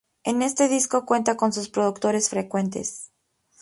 En 0.23 0.41
este 0.41 0.67
disco 0.67 1.05
cuenta 1.05 1.37
con 1.37 1.53
sus 1.53 1.69
productores 1.69 2.27
frecuentes. 2.27 3.11